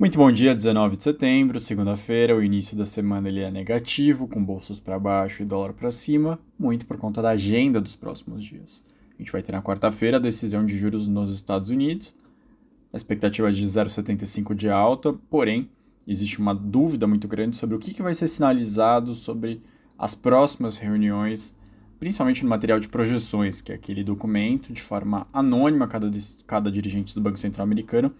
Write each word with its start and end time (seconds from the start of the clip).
Muito 0.00 0.16
bom 0.16 0.32
dia, 0.32 0.54
19 0.54 0.96
de 0.96 1.02
setembro, 1.02 1.60
segunda-feira. 1.60 2.34
O 2.34 2.42
início 2.42 2.74
da 2.74 2.86
semana 2.86 3.28
ele 3.28 3.40
é 3.40 3.50
negativo, 3.50 4.26
com 4.26 4.42
bolsas 4.42 4.80
para 4.80 4.98
baixo 4.98 5.42
e 5.42 5.44
dólar 5.44 5.74
para 5.74 5.90
cima, 5.90 6.38
muito 6.58 6.86
por 6.86 6.96
conta 6.96 7.20
da 7.20 7.28
agenda 7.28 7.82
dos 7.82 7.96
próximos 7.96 8.42
dias. 8.42 8.82
A 9.14 9.18
gente 9.18 9.30
vai 9.30 9.42
ter 9.42 9.52
na 9.52 9.60
quarta-feira 9.60 10.16
a 10.16 10.20
decisão 10.20 10.64
de 10.64 10.74
juros 10.74 11.06
nos 11.06 11.34
Estados 11.34 11.68
Unidos, 11.68 12.16
a 12.90 12.96
expectativa 12.96 13.50
é 13.50 13.52
de 13.52 13.62
0,75 13.62 14.54
de 14.54 14.70
alta, 14.70 15.12
porém 15.28 15.68
existe 16.08 16.38
uma 16.38 16.54
dúvida 16.54 17.06
muito 17.06 17.28
grande 17.28 17.54
sobre 17.54 17.76
o 17.76 17.78
que, 17.78 17.92
que 17.92 18.02
vai 18.02 18.14
ser 18.14 18.26
sinalizado 18.26 19.14
sobre 19.14 19.60
as 19.98 20.14
próximas 20.14 20.78
reuniões, 20.78 21.54
principalmente 21.98 22.42
no 22.42 22.48
material 22.48 22.80
de 22.80 22.88
projeções, 22.88 23.60
que 23.60 23.70
é 23.70 23.74
aquele 23.74 24.02
documento 24.02 24.72
de 24.72 24.80
forma 24.80 25.26
anônima 25.30 25.86
cada, 25.86 26.10
cada 26.46 26.72
dirigente 26.72 27.14
do 27.14 27.20
Banco 27.20 27.38
Central 27.38 27.64
americano 27.64 28.10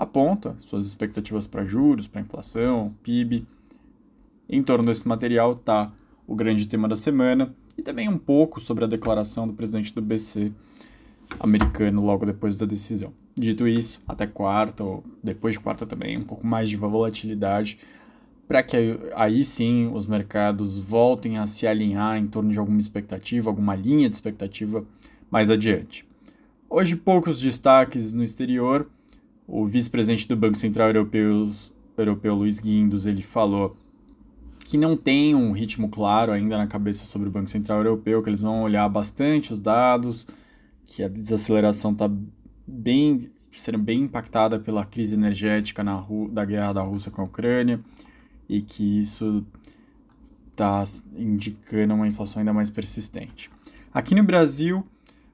aponta 0.00 0.54
suas 0.56 0.86
expectativas 0.86 1.46
para 1.46 1.62
juros, 1.62 2.06
para 2.06 2.22
inflação, 2.22 2.94
PIB. 3.02 3.44
Em 4.48 4.62
torno 4.62 4.86
desse 4.86 5.06
material 5.06 5.52
está 5.52 5.92
o 6.26 6.34
grande 6.34 6.66
tema 6.66 6.88
da 6.88 6.96
semana 6.96 7.54
e 7.76 7.82
também 7.82 8.08
um 8.08 8.16
pouco 8.16 8.58
sobre 8.58 8.82
a 8.82 8.86
declaração 8.86 9.46
do 9.46 9.52
presidente 9.52 9.94
do 9.94 10.00
BC 10.00 10.52
americano 11.38 12.02
logo 12.02 12.24
depois 12.24 12.56
da 12.56 12.64
decisão. 12.64 13.12
Dito 13.38 13.68
isso, 13.68 14.02
até 14.08 14.26
quarta, 14.26 14.82
ou 14.82 15.04
depois 15.22 15.52
de 15.52 15.60
quarta 15.60 15.84
também, 15.84 16.16
um 16.16 16.24
pouco 16.24 16.46
mais 16.46 16.70
de 16.70 16.76
volatilidade, 16.76 17.78
para 18.48 18.62
que 18.62 18.98
aí 19.14 19.44
sim 19.44 19.90
os 19.92 20.06
mercados 20.06 20.78
voltem 20.78 21.36
a 21.36 21.46
se 21.46 21.66
alinhar 21.66 22.16
em 22.16 22.26
torno 22.26 22.50
de 22.50 22.58
alguma 22.58 22.80
expectativa, 22.80 23.50
alguma 23.50 23.76
linha 23.76 24.08
de 24.08 24.16
expectativa 24.16 24.82
mais 25.30 25.50
adiante. 25.50 26.08
Hoje, 26.70 26.96
poucos 26.96 27.38
destaques 27.38 28.14
no 28.14 28.22
exterior 28.22 28.88
o 29.50 29.66
vice-presidente 29.66 30.28
do 30.28 30.36
Banco 30.36 30.56
Central 30.56 30.88
Europeu, 30.88 31.50
Europeu 31.98 32.34
Luiz 32.34 32.60
Guindos, 32.60 33.04
ele 33.04 33.20
falou 33.20 33.76
que 34.60 34.78
não 34.78 34.96
tem 34.96 35.34
um 35.34 35.50
ritmo 35.50 35.88
claro 35.88 36.30
ainda 36.30 36.56
na 36.56 36.68
cabeça 36.68 37.04
sobre 37.04 37.26
o 37.28 37.30
Banco 37.32 37.50
Central 37.50 37.78
Europeu, 37.78 38.22
que 38.22 38.30
eles 38.30 38.42
vão 38.42 38.62
olhar 38.62 38.88
bastante 38.88 39.52
os 39.52 39.58
dados, 39.58 40.28
que 40.84 41.02
a 41.02 41.08
desaceleração 41.08 41.90
está 41.90 42.08
bem 42.64 43.28
sendo 43.50 43.78
bem 43.78 44.02
impactada 44.02 44.60
pela 44.60 44.84
crise 44.84 45.16
energética 45.16 45.82
na, 45.82 46.06
da 46.30 46.44
guerra 46.44 46.74
da 46.74 46.82
Rússia 46.82 47.10
com 47.10 47.22
a 47.22 47.24
Ucrânia 47.24 47.80
e 48.48 48.60
que 48.60 49.00
isso 49.00 49.44
está 50.52 50.84
indicando 51.16 51.94
uma 51.94 52.06
inflação 52.06 52.38
ainda 52.38 52.52
mais 52.52 52.70
persistente. 52.70 53.50
Aqui 53.92 54.14
no 54.14 54.22
Brasil, 54.22 54.86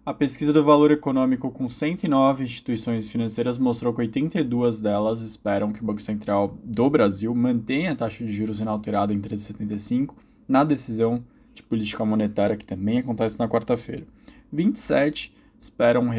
a 0.06 0.14
pesquisa 0.14 0.52
do 0.52 0.62
valor 0.62 0.92
econômico 0.92 1.50
com 1.50 1.68
109 1.68 2.44
instituições 2.44 3.08
financeiras 3.08 3.58
mostrou 3.58 3.92
que 3.92 4.02
82 4.02 4.80
delas 4.80 5.20
esperam 5.20 5.72
que 5.72 5.82
o 5.82 5.84
Banco 5.84 6.00
Central 6.00 6.56
do 6.62 6.88
Brasil 6.88 7.34
mantenha 7.34 7.90
a 7.90 7.96
taxa 7.96 8.24
de 8.24 8.32
juros 8.32 8.60
inalterada 8.60 9.12
em 9.12 9.18
3,75 9.18 10.14
na 10.46 10.62
decisão 10.62 11.24
de 11.52 11.60
política 11.60 12.04
monetária 12.04 12.56
que 12.56 12.64
também 12.64 12.98
acontece 12.98 13.36
na 13.36 13.48
quarta-feira. 13.48 14.06
27 14.52 15.34
esperam 15.58 16.02
um, 16.02 16.10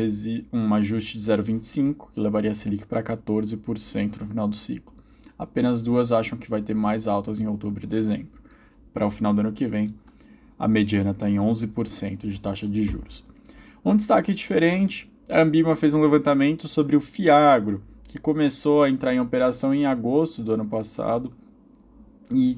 um 0.52 0.74
ajuste 0.74 1.18
de 1.18 1.24
0,25, 1.24 2.12
que 2.12 2.20
levaria 2.20 2.52
a 2.52 2.56
Selic 2.56 2.86
para 2.86 3.02
14% 3.02 4.20
no 4.20 4.28
final 4.28 4.50
do 4.50 4.56
ciclo. 4.58 4.94
Apenas 5.40 5.82
duas 5.82 6.12
acham 6.12 6.38
que 6.38 6.50
vai 6.50 6.62
ter 6.62 6.74
mais 6.74 7.08
altas 7.08 7.40
em 7.40 7.48
outubro 7.48 7.86
e 7.86 7.88
dezembro. 7.88 8.42
Para 8.94 9.08
o 9.08 9.10
final 9.10 9.34
do 9.34 9.40
ano 9.40 9.54
que 9.54 9.66
vem, 9.66 9.96
a 10.60 10.68
mediana 10.68 11.12
está 11.12 11.30
em 11.30 11.38
11% 11.38 12.28
de 12.28 12.42
taxa 12.42 12.68
de 12.68 12.84
juros. 12.84 13.24
Um 13.84 13.96
destaque 13.96 14.34
diferente, 14.34 15.12
a 15.30 15.42
Ambima 15.42 15.76
fez 15.76 15.94
um 15.94 16.02
levantamento 16.02 16.68
sobre 16.68 16.96
o 16.96 17.02
Fiagro, 17.02 17.82
que 18.04 18.18
começou 18.18 18.84
a 18.84 18.90
entrar 18.90 19.14
em 19.14 19.20
operação 19.20 19.74
em 19.74 19.86
agosto 19.86 20.42
do 20.42 20.54
ano 20.54 20.66
passado 20.66 21.34
e, 22.32 22.58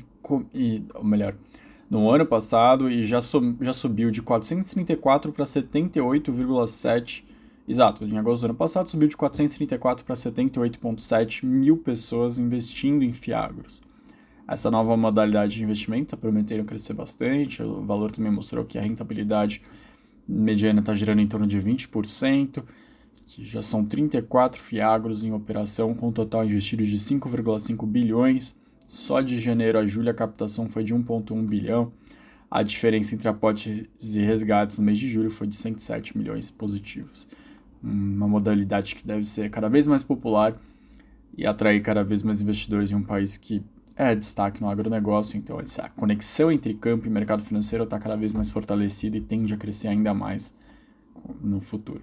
e 0.54 0.84
ou 0.94 1.04
melhor, 1.04 1.36
no 1.90 2.10
ano 2.10 2.26
passado 2.26 2.90
e 2.90 3.02
já, 3.02 3.20
já 3.62 3.74
subiu 3.74 4.12
de 4.12 4.22
434 4.22 5.32
para 5.32 5.46
78,7 5.46 7.24
Exato, 7.70 8.04
em 8.04 8.18
agosto 8.18 8.42
do 8.42 8.46
ano 8.46 8.56
passado 8.56 8.90
subiu 8.90 9.08
de 9.08 9.16
434 9.16 10.04
para 10.04 10.16
78,7 10.16 11.46
mil 11.46 11.78
pessoas 11.78 12.40
investindo 12.40 13.04
em 13.04 13.14
Fiagros. 13.14 13.80
Essa 14.48 14.72
nova 14.72 14.98
modalidade 14.98 15.54
de 15.54 15.64
investimento 15.64 16.06
está 16.06 16.18
prometendo 16.18 16.66
crescer 16.66 16.94
bastante, 16.94 17.62
o 17.62 17.84
valor 17.84 18.12
também 18.12 18.32
mostrou 18.32 18.66
que 18.66 18.80
a 18.80 18.82
rentabilidade 18.82 19.62
mediana 20.30 20.80
está 20.80 20.94
girando 20.94 21.22
em 21.22 21.28
torno 21.28 21.48
de 21.48 21.58
20%, 21.60 22.64
que 23.26 23.44
já 23.44 23.62
são 23.62 23.84
34 23.84 24.62
fiagros 24.62 25.24
em 25.24 25.34
operação, 25.34 25.96
com 25.96 26.12
total 26.12 26.46
investido 26.46 26.84
de 26.84 26.98
5,5 26.98 27.86
bilhões. 27.88 28.56
Só 28.86 29.22
de 29.22 29.40
janeiro 29.40 29.80
a 29.80 29.86
julho 29.86 30.10
a 30.10 30.14
captação 30.14 30.70
foi 30.70 30.84
de 30.84 30.94
1,1 30.94 31.46
bilhão. 31.46 31.92
A 32.50 32.64
diferença 32.64 33.14
entre 33.14 33.28
aportes 33.28 34.16
e 34.16 34.20
resgates 34.22 34.80
no 34.80 34.86
mês 34.86 34.98
de 34.98 35.08
julho 35.08 35.30
foi 35.30 35.48
de 35.48 35.56
107 35.56 36.18
milhões 36.18 36.50
positivos. 36.50 37.28
Uma 37.84 38.28
modalidade 38.28 38.96
que 38.96 39.06
deve 39.06 39.24
ser 39.24 39.50
cada 39.50 39.70
vez 39.70 39.86
mais 39.86 40.04
popular 40.04 40.60
e 41.38 41.46
atrair 41.46 41.82
cada 41.82 42.04
vez 42.04 42.22
mais 42.24 42.42
investidores 42.42 42.92
em 42.92 42.96
um 42.96 43.04
país 43.04 43.38
que 43.38 43.64
é 44.00 44.16
destaque 44.16 44.62
no 44.62 44.70
agronegócio, 44.70 45.38
então 45.38 45.60
essa 45.60 45.90
conexão 45.90 46.50
entre 46.50 46.74
campo 46.74 47.06
e 47.06 47.10
mercado 47.10 47.44
financeiro 47.44 47.84
está 47.84 48.00
cada 48.00 48.16
vez 48.16 48.32
mais 48.32 48.50
fortalecida 48.50 49.18
e 49.18 49.22
tende 49.22 49.54
a 49.54 49.58
crescer 49.58 49.90
ainda 49.90 50.14
mais 50.14 50.56
no 51.42 51.60
futuro. 51.60 52.02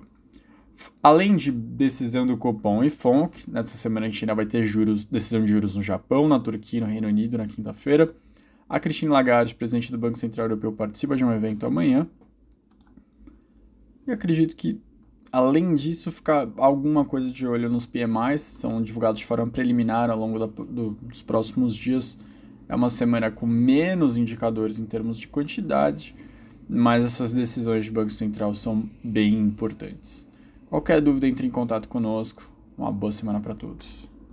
Além 1.02 1.34
de 1.34 1.50
decisão 1.50 2.26
do 2.26 2.36
Copom 2.36 2.84
e 2.84 2.90
FONC, 2.90 3.50
nessa 3.50 3.78
semana 3.78 4.04
a 4.04 4.08
gente 4.10 4.22
ainda 4.22 4.34
vai 4.34 4.44
ter 4.44 4.62
juros, 4.62 5.06
decisão 5.06 5.42
de 5.42 5.50
juros 5.50 5.74
no 5.74 5.80
Japão, 5.80 6.28
na 6.28 6.38
Turquia 6.38 6.80
e 6.80 6.82
no 6.82 6.86
Reino 6.86 7.08
Unido 7.08 7.38
na 7.38 7.46
quinta-feira. 7.46 8.14
A 8.68 8.78
Christine 8.78 9.10
Lagarde, 9.10 9.54
presidente 9.54 9.90
do 9.90 9.96
Banco 9.96 10.18
Central 10.18 10.48
Europeu, 10.48 10.72
participa 10.72 11.16
de 11.16 11.24
um 11.24 11.32
evento 11.32 11.64
amanhã. 11.64 12.06
E 14.06 14.12
acredito 14.12 14.54
que 14.54 14.78
Além 15.36 15.74
disso, 15.74 16.10
fica 16.10 16.50
alguma 16.56 17.04
coisa 17.04 17.30
de 17.30 17.46
olho 17.46 17.68
nos 17.68 17.84
PMIs, 17.84 18.40
são 18.40 18.80
divulgados 18.80 19.18
de 19.18 19.26
forma 19.26 19.46
preliminar 19.46 20.08
ao 20.08 20.18
longo 20.18 20.38
da, 20.38 20.46
do, 20.46 20.92
dos 21.02 21.20
próximos 21.20 21.76
dias. 21.76 22.16
É 22.66 22.74
uma 22.74 22.88
semana 22.88 23.30
com 23.30 23.46
menos 23.46 24.16
indicadores 24.16 24.78
em 24.78 24.86
termos 24.86 25.18
de 25.18 25.28
quantidade, 25.28 26.14
mas 26.66 27.04
essas 27.04 27.34
decisões 27.34 27.84
de 27.84 27.90
Banco 27.90 28.12
Central 28.12 28.54
são 28.54 28.88
bem 29.04 29.34
importantes. 29.38 30.26
Qualquer 30.70 31.02
dúvida, 31.02 31.28
entre 31.28 31.46
em 31.46 31.50
contato 31.50 31.86
conosco. 31.86 32.50
Uma 32.78 32.90
boa 32.90 33.12
semana 33.12 33.38
para 33.38 33.54
todos. 33.54 34.08